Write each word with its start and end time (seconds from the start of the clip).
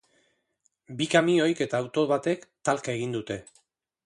Bi 1.01 1.07
kamioik 1.11 1.61
eta 1.67 1.83
auto 1.83 2.07
batek 2.13 2.49
talka 2.71 2.97
egin 2.97 3.15
dute. 3.19 3.41